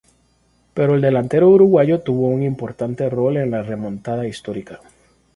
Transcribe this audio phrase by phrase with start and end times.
[0.73, 4.79] Pero el delantero uruguayo tuvo un importante rol en la remontada histórica.